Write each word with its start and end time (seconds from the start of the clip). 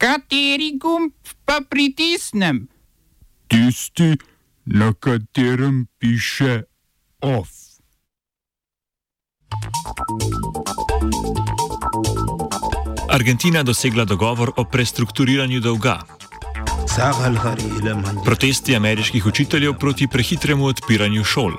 Kateri 0.00 0.78
gumb 0.80 1.12
pa 1.44 1.60
pritisnem? 1.68 2.68
Tisti, 3.52 4.16
na 4.64 4.92
katerem 4.96 5.86
piše 5.98 6.62
OF. 7.20 7.48
Argentina 13.10 13.62
dosegla 13.62 14.04
dogovor 14.04 14.52
o 14.56 14.64
prestrukturiranju 14.64 15.60
dolga. 15.60 15.98
Protesti 18.24 18.76
ameriških 18.76 19.26
učiteljev 19.26 19.74
proti 19.74 20.06
prehitremu 20.06 20.64
odpiranju 20.64 21.24
šol. 21.24 21.52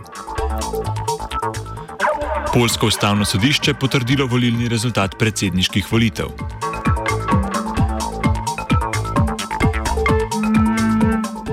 Polsko 2.54 2.88
ustavno 2.88 3.26
sodišče 3.26 3.73
potrdilo 3.73 4.26
volilni 4.26 4.68
rezultat 4.68 5.16
predsedniških 5.20 5.92
volitev. 5.92 6.70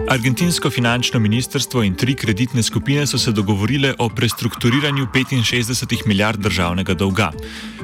Argentinsko 0.09 0.71
finančno 0.71 1.21
ministrstvo 1.21 1.83
in 1.85 1.95
tri 1.95 2.15
kreditne 2.15 2.63
skupine 2.63 3.07
so 3.07 3.19
se 3.19 3.33
dogovorile 3.33 3.95
o 3.99 4.09
prestrukturiranju 4.09 5.07
65 5.13 6.07
milijard 6.07 6.41
državnega 6.41 6.95
dolga. 6.95 7.31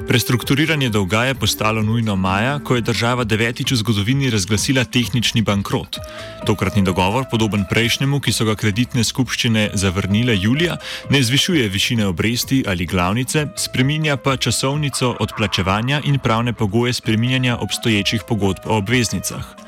Prestrukturiranje 0.09 0.89
dolga 0.89 1.25
je 1.25 1.35
postalo 1.35 1.83
nujno 1.83 2.17
maja, 2.17 2.59
ko 2.59 2.75
je 2.75 2.81
država 2.81 3.25
devetič 3.25 3.73
v 3.73 3.77
zgodovini 3.77 4.31
razglasila 4.31 4.85
tehnični 4.85 5.43
bankrot. 5.43 5.99
Tokratni 6.47 6.83
dogovor, 6.83 7.25
podoben 7.31 7.65
prejšnjemu, 7.71 8.21
ki 8.21 8.33
so 8.33 8.45
ga 8.45 8.55
kreditne 8.55 9.05
skupščine 9.05 9.71
zavrnile 9.75 10.37
julija, 10.37 10.77
ne 11.11 11.23
zvišuje 11.23 11.69
višine 11.69 12.07
obresti 12.07 12.65
ali 12.67 12.87
glavnice, 12.87 13.47
spreminja 13.57 14.17
pa 14.17 14.37
časovnico 14.37 15.17
odplačevanja 15.21 16.01
in 16.05 16.19
pravne 16.19 16.53
pogoje 16.53 16.93
spreminjanja 16.93 17.57
obstoječih 17.57 18.23
pogodb 18.29 18.65
o 18.65 18.77
obveznicah. 18.77 19.64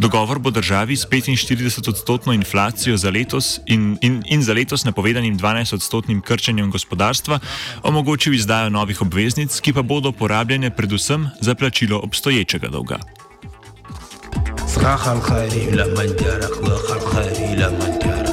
Dogovor 0.00 0.38
bo 0.38 0.50
državi 0.50 0.96
s 0.96 1.06
45-odstotno 1.06 2.32
inflacijo 2.32 2.96
za 2.96 3.10
letos 3.10 3.60
in, 3.66 3.98
in, 4.00 4.22
in 4.26 4.42
za 4.42 4.52
letos 4.52 4.84
napovedanim 4.84 5.38
12-odstotnim 5.38 6.20
krčenjem 6.20 6.70
gospodarstva 6.70 7.38
omogočil 7.82 8.34
izdajo 8.34 8.70
novih 8.70 9.02
obveznic, 9.02 9.60
ki 9.60 9.72
pa 9.72 9.82
bodo 9.82 10.12
porabljene 10.12 10.70
predvsem 10.76 11.28
za 11.40 11.54
plačilo 11.54 11.98
obstoječega 11.98 12.68
dolga. 12.68 12.98
Zahal, 14.74 15.20
hajri, 15.20 15.76
la, 15.76 15.84
manjara, 15.96 16.48
hajri, 16.88 17.04
hajri, 17.12 17.56
la, 17.60 17.70
manjara, 17.70 18.30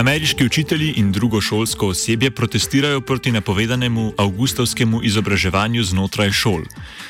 Ameriški 0.00 0.44
učitelji 0.44 0.92
in 0.96 1.12
drugo 1.12 1.40
šolsko 1.40 1.88
osebje 1.88 2.30
protestirajo 2.30 3.00
proti 3.00 3.32
napovedanemu 3.32 4.12
avgustovskemu 4.16 5.02
izobraževanju 5.02 5.82
znotraj 5.84 6.30
šol. 6.32 6.62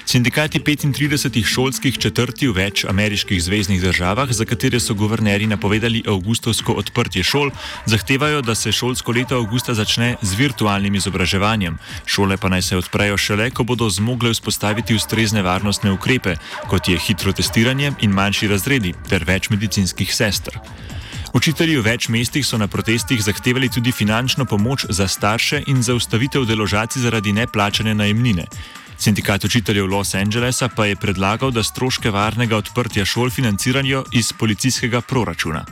Sindikati 0.04 0.58
35 0.60 1.44
šolskih 1.46 1.98
četrti 1.98 2.48
v 2.48 2.56
več 2.56 2.84
ameriških 2.84 3.42
zvezdnih 3.42 3.80
državah, 3.82 4.32
za 4.32 4.44
katere 4.44 4.80
so 4.80 4.94
guvernerji 4.94 5.46
napovedali 5.46 6.02
avgustovsko 6.06 6.72
odprtje 6.82 7.22
šol, 7.22 7.54
zahtevajo, 7.86 8.42
da 8.42 8.54
se 8.54 8.72
šolsko 8.72 9.12
leto 9.12 9.38
avgusta 9.38 9.74
začne 9.74 10.16
z 10.22 10.34
virtualnim 10.34 10.94
izobraževanjem. 10.94 11.78
Šole 12.06 12.36
pa 12.42 12.48
naj 12.48 12.62
se 12.62 12.76
odprejo 12.76 13.16
šele, 13.16 13.50
ko 13.50 13.64
bodo 13.64 13.90
zmogle 13.90 14.34
vzpostaviti 14.34 14.98
ustrezne 14.98 15.46
varnostne 15.46 15.92
ukrepe, 15.92 16.34
kot 16.66 16.88
je 16.88 16.98
hitro 16.98 17.32
testiranje 17.32 17.92
in 18.00 18.10
manjši 18.10 18.50
razredi 18.50 18.94
ter 19.08 19.24
več 19.24 19.50
medicinskih 19.54 20.14
sester. 20.14 20.58
Učitelji 21.30 21.76
v 21.78 21.84
več 21.86 22.08
mestih 22.10 22.42
so 22.42 22.58
na 22.58 22.66
protestih 22.66 23.20
zahtevali 23.22 23.68
tudi 23.70 23.92
finančno 23.94 24.44
pomoč 24.50 24.86
za 24.90 25.06
starše 25.08 25.62
in 25.70 25.82
zaustavitev 25.82 26.44
deložacij 26.44 27.02
zaradi 27.02 27.32
neplačane 27.32 27.94
najemnine. 27.94 28.44
Sindikat 28.98 29.44
učiteljev 29.44 29.86
Los 29.86 30.14
Angelesa 30.14 30.68
pa 30.68 30.86
je 30.86 30.96
predlagal, 30.96 31.50
da 31.50 31.62
stroške 31.62 32.10
varnega 32.10 32.56
odprtja 32.56 33.04
šol 33.04 33.30
financirajo 33.30 34.04
iz 34.12 34.32
policijskega 34.32 35.00
proračuna. 35.00 35.64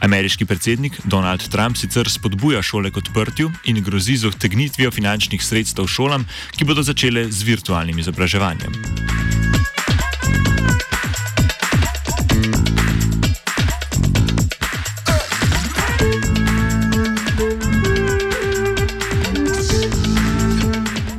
Ameriški 0.00 0.44
predsednik 0.44 1.00
Donald 1.04 1.48
Trump 1.48 1.76
sicer 1.76 2.08
spodbuja 2.08 2.62
šole 2.62 2.90
k 2.90 2.96
odprtju 2.96 3.50
in 3.64 3.82
grozi 3.82 4.16
z 4.16 4.28
odtegnitvijo 4.28 4.90
finančnih 4.90 5.44
sredstev 5.44 5.86
šolam, 5.86 6.28
ki 6.56 6.64
bodo 6.64 6.82
začele 6.82 7.26
z 7.32 7.42
virtualnim 7.42 7.98
izobraževanjem. 7.98 9.09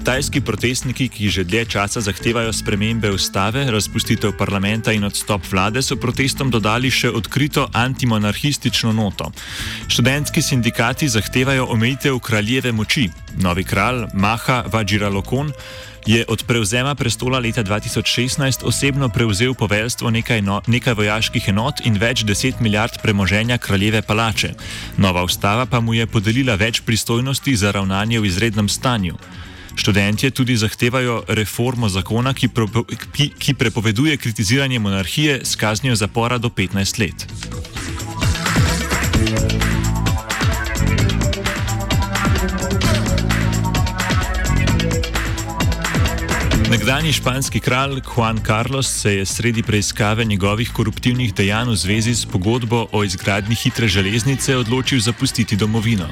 Tajski 0.01 0.41
protestniki, 0.41 1.05
ki 1.13 1.29
že 1.29 1.43
dlje 1.45 1.65
časa 1.77 2.01
zahtevajo 2.01 2.49
spremembe 2.53 3.11
ustave, 3.13 3.61
razpustitev 3.71 4.33
parlamenta 4.33 4.89
in 4.91 5.03
odstop 5.05 5.45
vlade, 5.51 5.81
so 5.85 5.93
protestom 5.95 6.49
dodali 6.49 6.89
še 6.89 7.11
odkrito 7.13 7.67
antimonarhistično 7.73 8.93
noto. 8.97 9.29
Študentski 9.87 10.41
sindikati 10.41 11.05
zahtevajo 11.05 11.67
omejitev 11.69 12.17
kraljeve 12.17 12.71
moči. 12.71 13.11
Novi 13.37 13.63
kralj 13.63 14.07
Maha 14.13 14.63
Vajiralokon 14.73 15.53
je 16.05 16.25
od 16.27 16.43
prevzema 16.49 16.95
prestola 16.95 17.39
leta 17.39 17.63
2016 17.63 18.65
osebno 18.65 19.09
prevzel 19.09 19.53
poveljstvo 19.53 20.09
nekaj, 20.09 20.41
no, 20.41 20.61
nekaj 20.67 20.97
vojaških 20.97 21.49
enot 21.53 21.85
in 21.85 22.01
več 22.01 22.25
deset 22.25 22.59
milijard 22.59 22.97
premoženja 23.03 23.57
kraljeve 23.57 24.01
palače. 24.01 24.53
Nova 24.97 25.23
ustava 25.23 25.65
pa 25.65 25.79
mu 25.79 25.93
je 25.93 26.09
podelila 26.09 26.55
več 26.55 26.81
pristojnosti 26.81 27.55
za 27.55 27.71
ravnanje 27.71 28.19
v 28.19 28.25
izrednem 28.25 28.69
stanju. 28.69 29.15
Študentje 29.75 30.31
tudi 30.31 30.57
zahtevajo 30.57 31.23
reformo 31.27 31.89
zakona, 31.89 32.33
ki, 32.33 32.47
pro, 32.47 32.67
ki, 33.13 33.31
ki 33.39 33.53
prepoveduje 33.53 34.17
kritiziranje 34.17 34.79
monarhije 34.79 35.45
s 35.45 35.55
kaznijo 35.55 35.95
zapora 35.95 36.37
do 36.37 36.49
15 36.49 36.99
let. 36.99 37.27
Nekdani 46.71 47.13
španski 47.13 47.59
kralj 47.59 48.01
Juan 48.15 48.39
Carlos 48.45 48.87
se 49.01 49.15
je 49.15 49.25
sredi 49.25 49.63
preiskave 49.63 50.25
njegovih 50.25 50.71
koruptivnih 50.73 51.33
dejanj 51.33 51.69
v 51.69 51.75
zvezi 51.75 52.15
s 52.15 52.25
pogodbo 52.25 52.87
o 52.91 53.03
izgradnji 53.03 53.55
hitre 53.55 53.87
železnice 53.87 54.57
odločil 54.57 54.99
zapustiti 54.99 55.55
domovino. 55.55 56.07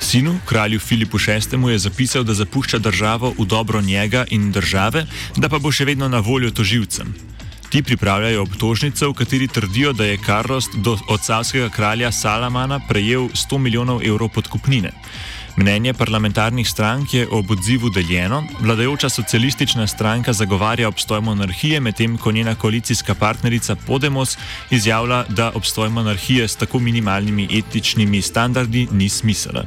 Sinu, 0.00 0.38
kralju 0.46 0.80
Filipu 0.80 1.18
VI, 1.18 1.70
je 1.72 1.78
zapisal, 1.78 2.24
da 2.24 2.34
zapušča 2.34 2.78
državo 2.78 3.34
v 3.38 3.44
dobro 3.46 3.80
njega 3.80 4.24
in 4.30 4.52
države, 4.52 5.06
da 5.36 5.48
pa 5.48 5.58
bo 5.58 5.72
še 5.72 5.84
vedno 5.84 6.08
na 6.08 6.18
voljo 6.18 6.50
toživcem. 6.50 7.14
Ti 7.70 7.82
pripravljajo 7.82 8.42
obtožnico, 8.42 9.10
v 9.10 9.14
kateri 9.14 9.48
trdijo, 9.48 9.92
da 9.92 10.04
je 10.04 10.18
Carlos 10.26 10.68
od 11.08 11.20
carskega 11.20 11.68
kralja 11.68 12.12
Salamana 12.12 12.80
prejel 12.88 13.28
100 13.34 13.58
milijonov 13.58 14.02
evrov 14.06 14.28
podkupnine. 14.28 14.92
Mnenje 15.56 15.92
parlamentarnih 15.94 16.68
strank 16.68 17.14
je 17.14 17.28
ob 17.30 17.50
odzivu 17.50 17.90
deljeno. 17.90 18.42
Vladajoča 18.60 19.08
socialistična 19.08 19.86
stranka 19.86 20.32
zagovarja 20.32 20.88
obstoj 20.88 21.20
monarhije, 21.20 21.80
medtem 21.80 22.18
ko 22.18 22.32
njena 22.32 22.54
koalicijska 22.54 23.14
partnerica 23.14 23.76
Podemos 23.76 24.38
izjavlja, 24.70 25.24
da 25.28 25.52
obstoj 25.54 25.88
monarhije 25.88 26.48
s 26.48 26.56
tako 26.56 26.78
minimalnimi 26.78 27.48
etičnimi 27.58 28.22
standardi 28.22 28.88
ni 28.90 29.08
smiselen. 29.08 29.66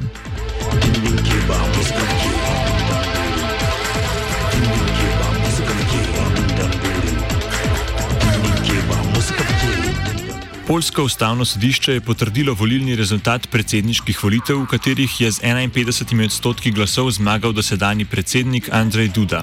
Poljsko 10.68 11.04
ustavno 11.04 11.44
sodišče 11.44 11.92
je 11.92 12.00
potrdilo 12.00 12.52
volilni 12.54 12.96
rezultat 12.96 13.46
predsedniških 13.50 14.18
volitev, 14.22 14.58
v 14.60 14.66
katerih 14.68 15.14
je 15.20 15.30
z 15.32 15.40
51 15.40 16.24
odstotki 16.26 16.70
glasov 16.76 17.08
zmagal 17.16 17.54
dosedani 17.56 18.04
predsednik 18.04 18.68
Andrej 18.72 19.08
Duda. 19.16 19.40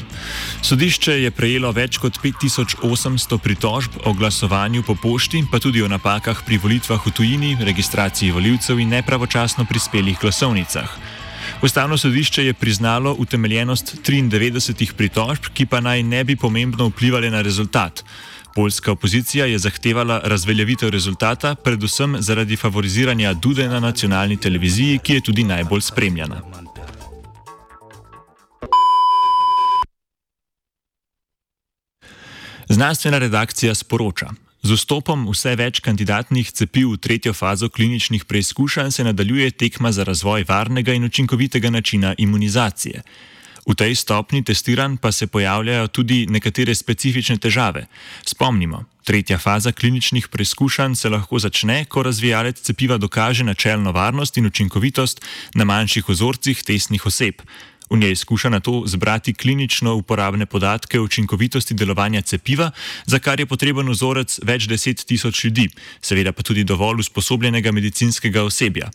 Sodišče 0.62 1.16
je 1.24 1.32
prejelo 1.32 1.72
več 1.74 1.98
kot 1.98 2.20
5800 2.22 3.40
pritožb 3.42 3.98
o 4.06 4.14
glasovanju 4.14 4.84
po 4.86 4.94
pošti, 4.96 5.42
pa 5.52 5.58
tudi 5.58 5.82
o 5.82 5.90
napakah 5.90 6.46
pri 6.46 6.62
volitvah 6.62 7.02
v 7.02 7.16
tujini, 7.18 7.58
registraciji 7.58 8.30
voljivcev 8.32 8.80
in 8.80 8.94
nepravočasno 8.94 9.66
prispelih 9.66 10.22
glasovnicah. 10.22 10.94
Ustavno 11.66 11.98
sodišče 11.98 12.46
je 12.46 12.54
priznalo 12.54 13.16
utemeljenost 13.18 13.98
93 14.06 14.94
pritožb, 14.94 15.50
ki 15.54 15.66
pa 15.66 15.82
naj 15.82 16.04
ne 16.04 16.24
bi 16.24 16.36
pomembno 16.36 16.92
vplivali 16.94 17.34
na 17.34 17.42
rezultat. 17.42 18.06
Poljska 18.56 18.92
opozicija 18.92 19.46
je 19.46 19.58
zahtevala 19.58 20.22
razveljavitev 20.24 20.90
rezultata, 20.90 21.56
predvsem 21.56 22.16
zaradi 22.20 22.56
favoriziranja 22.56 23.34
Dude 23.34 23.68
na 23.68 23.80
nacionalni 23.80 24.38
televiziji, 24.38 25.00
ki 25.04 25.14
je 25.14 25.22
tudi 25.22 25.44
najbolj 25.44 25.82
spremljana. 25.82 26.42
Znanstvena 32.70 33.18
redakcija 33.18 33.76
sporoča. 33.76 34.30
Z 34.64 34.72
vstopom 34.72 35.28
vse 35.30 35.56
več 35.56 35.80
kandidatnih 35.80 36.52
cepiv 36.52 36.94
v 36.94 36.98
tretjo 36.98 37.34
fazo 37.34 37.70
kliničnih 37.70 38.26
preizkušanj 38.26 38.92
se 38.92 39.04
nadaljuje 39.04 39.52
tekma 39.52 39.92
za 39.92 40.04
razvoj 40.04 40.46
varnega 40.48 40.94
in 40.94 41.04
učinkovitega 41.04 41.70
načina 41.70 42.16
imunizacije. 42.18 43.04
V 43.66 43.74
tej 43.74 43.96
stopni 43.98 44.44
testiranj 44.46 44.98
pa 45.02 45.12
se 45.12 45.28
pojavljajo 45.28 45.88
tudi 45.88 46.26
nekatere 46.30 46.76
specifične 46.76 47.38
težave. 47.42 47.88
Spomnimo, 48.26 48.84
tretja 49.04 49.38
faza 49.42 49.72
kliničnih 49.72 50.28
preizkušanj 50.30 50.96
se 50.96 51.10
lahko 51.10 51.40
začne, 51.40 51.86
ko 51.86 52.04
razvijalec 52.04 52.62
cepiva 52.62 52.98
dokaže 52.98 53.44
načelno 53.44 53.92
varnost 53.92 54.38
in 54.38 54.46
učinkovitost 54.46 55.26
na 55.56 55.66
manjših 55.66 56.10
ozorcih 56.10 56.62
testnih 56.64 57.06
oseb. 57.06 57.42
V 57.90 57.98
njej 57.98 58.16
skuša 58.16 58.50
na 58.50 58.60
to 58.60 58.84
zbrati 58.86 59.34
klinično 59.34 59.94
uporabne 59.96 60.46
podatke 60.46 61.00
o 61.00 61.04
učinkovitosti 61.04 61.74
delovanja 61.74 62.22
cepiva, 62.22 62.72
za 63.06 63.20
kar 63.20 63.40
je 63.40 63.46
potreben 63.46 63.90
vzorec 63.90 64.40
več 64.44 64.66
deset 64.70 65.06
tisoč 65.06 65.44
ljudi, 65.44 65.70
seveda 66.02 66.34
pa 66.34 66.44
tudi 66.44 66.64
dovolj 66.64 67.06
usposobljenega 67.06 67.72
medicinskega 67.72 68.44
osebja. 68.44 68.90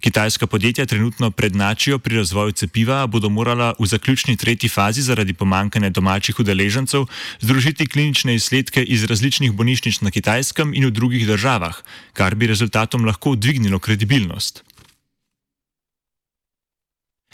Kitajska 0.00 0.46
podjetja 0.46 0.86
trenutno 0.86 1.30
prednačijo 1.30 1.98
pri 1.98 2.16
razvoju 2.16 2.52
cepiva, 2.52 3.02
a 3.02 3.06
bodo 3.06 3.28
morala 3.28 3.72
v 3.78 3.86
zaključni 3.86 4.36
tretji 4.36 4.68
fazi 4.68 5.02
zaradi 5.02 5.32
pomankanja 5.32 5.90
domačih 5.90 6.40
udeležencev 6.40 7.06
združiti 7.40 7.86
klinične 7.86 8.34
izsledke 8.34 8.82
iz 8.82 9.04
različnih 9.04 9.52
bolnišnic 9.52 10.00
na 10.00 10.10
Kitajskem 10.10 10.74
in 10.74 10.86
v 10.86 10.90
drugih 10.90 11.26
državah, 11.26 11.76
kar 12.12 12.34
bi 12.34 12.46
rezultatom 12.46 13.04
lahko 13.04 13.34
dvignilo 13.34 13.78
kredibilnost. 13.78 14.64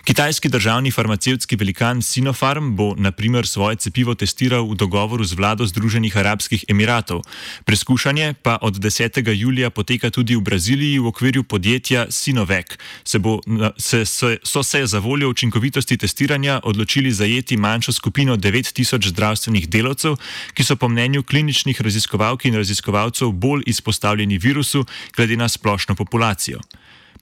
Kitajski 0.04 0.48
državni 0.48 0.90
farmacevtski 0.90 1.56
velikan 1.56 2.02
Sinopharm 2.02 2.76
bo 2.76 2.94
na 2.98 3.12
primer 3.12 3.46
svoje 3.46 3.76
cepivo 3.76 4.14
testiral 4.14 4.66
v 4.66 4.74
dogovoru 4.74 5.24
z 5.24 5.32
vlado 5.38 5.66
Združenih 5.66 6.16
arabskih 6.16 6.64
emiratov. 6.68 7.22
Preskušanje 7.64 8.34
pa 8.42 8.58
od 8.62 8.74
10. 8.74 9.30
julija 9.30 9.70
poteka 9.70 10.10
tudi 10.10 10.36
v 10.36 10.40
Braziliji 10.40 10.98
v 10.98 11.06
okviru 11.06 11.42
podjetja 11.42 12.06
Sinovec. 12.10 12.66
Se 13.04 13.18
bo, 13.18 13.38
se, 13.78 14.04
se, 14.06 14.38
so 14.42 14.62
se 14.62 14.86
za 14.86 14.98
voljo 14.98 15.30
učinkovitosti 15.30 15.96
testiranja 15.96 16.60
odločili 16.64 17.12
zajeti 17.12 17.56
manjšo 17.56 17.92
skupino 17.92 18.36
9000 18.36 19.08
zdravstvenih 19.08 19.68
delavcev, 19.68 20.16
ki 20.54 20.64
so 20.64 20.76
po 20.76 20.88
mnenju 20.88 21.22
kliničnih 21.22 21.80
raziskovalk 21.80 22.44
in 22.44 22.54
raziskovalcev 22.54 23.30
bolj 23.30 23.62
izpostavljeni 23.66 24.38
virusu 24.38 24.84
glede 25.16 25.36
na 25.36 25.48
splošno 25.48 25.94
populacijo. 25.94 26.58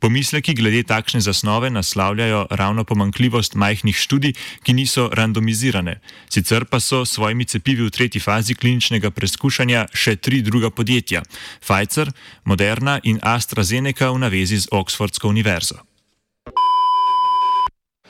Pomisleki 0.00 0.54
glede 0.56 0.82
takšne 0.82 1.20
zasnove 1.20 1.70
naslavljajo 1.70 2.46
ravno 2.50 2.84
pomankljivost 2.84 3.54
majhnih 3.54 3.96
študij, 3.96 4.32
ki 4.62 4.72
niso 4.72 5.10
randomizirane. 5.12 6.00
Sicer 6.28 6.64
pa 6.64 6.80
so 6.80 7.04
s 7.04 7.12
svojimi 7.20 7.44
cepivi 7.44 7.84
v 7.84 7.90
tretji 7.90 8.20
fazi 8.20 8.54
kliničnega 8.54 9.10
preskušanja 9.10 9.86
še 9.92 10.16
tri 10.16 10.40
druga 10.42 10.70
podjetja: 10.70 11.22
Pfizer, 11.60 12.12
Moderna 12.44 13.00
in 13.04 13.20
AstraZeneca 13.22 14.10
v 14.10 14.18
navezi 14.24 14.64
z 14.64 14.72
Oxfordsko 14.72 15.28
univerzo. 15.28 15.84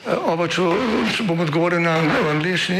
Oba, 0.07 0.47
če, 0.47 0.63
če 1.13 1.27
bom 1.27 1.43
odgovoril 1.43 1.83
na 1.83 1.99
angliški. 2.31 2.79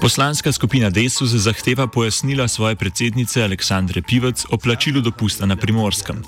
Poslanska 0.00 0.52
skupina 0.52 0.90
Desus 0.90 1.30
zahteva 1.30 1.86
pojasnila 1.86 2.48
svoje 2.48 2.76
predsednice 2.76 3.44
Aleksandre 3.44 4.02
Pivec 4.02 4.44
o 4.50 4.56
plačilu 4.56 5.00
dopusta 5.00 5.46
na 5.46 5.56
primorskem. 5.56 6.24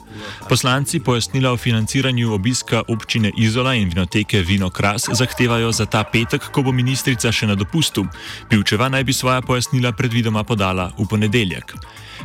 Poslanci 0.49 1.01
pojasnila 1.01 1.53
o 1.53 1.57
financiranju 1.57 2.33
obiska 2.33 2.83
občine 2.89 3.33
Izola 3.37 3.75
in 3.75 3.89
vinoteke 3.89 4.41
Vino 4.41 4.71
Kras 4.71 5.09
zahtevajo 5.13 5.73
za 5.73 5.87
ta 5.87 6.05
petek, 6.05 6.53
ko 6.53 6.63
bo 6.63 6.73
ministrica 6.73 7.33
še 7.33 7.49
na 7.49 7.55
dopustu. 7.55 8.05
Pivčeva 8.49 8.93
naj 8.93 9.05
bi 9.05 9.13
svoja 9.13 9.41
pojasnila 9.41 9.93
predvidoma 9.93 10.45
podala 10.45 10.93
v 10.99 11.09
ponedeljek. 11.09 11.73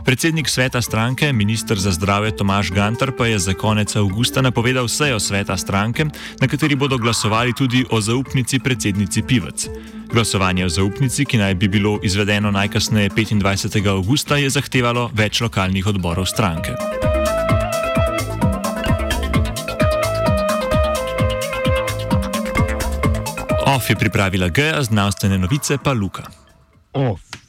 Predsednik 0.07 0.48
sveta 0.48 0.80
stranke, 0.81 1.33
ministr 1.33 1.75
za 1.75 1.92
zdravje 1.92 2.31
Tomaš 2.31 2.71
Gantar, 2.71 3.12
pa 3.12 3.27
je 3.27 3.39
za 3.39 3.54
konec 3.54 3.92
avgusta 3.95 4.42
napovedal 4.42 4.88
sejo 4.88 5.19
sveta 5.19 5.57
stranke, 5.57 6.06
na 6.39 6.48
kateri 6.48 6.75
bodo 6.75 6.98
glasovali 6.98 7.51
tudi 7.54 7.83
o 7.92 8.00
zaupnici 8.01 8.59
predsednici 8.59 9.21
Pivec. 9.21 9.68
Glasovanje 10.07 10.65
o 10.65 10.69
zaupnici, 10.69 11.25
ki 11.25 11.38
naj 11.38 11.56
bi 11.56 11.68
bilo 11.68 12.00
izvedeno 12.04 12.51
najkasneje 12.51 13.09
25. 13.09 13.89
avgusta, 13.92 14.38
je 14.39 14.50
zahtevalo 14.50 15.12
več 15.13 15.42
lokalnih 15.42 15.88
odborov 15.88 16.25
stranke. 16.25 16.71
OF 23.68 23.89
je 23.89 23.95
pripravila 24.00 24.48
Geja, 24.48 24.83
znanstvene 24.83 25.38
novice 25.38 25.77
pa 25.83 25.92
Luka. 25.92 26.24
OF. 26.94 27.47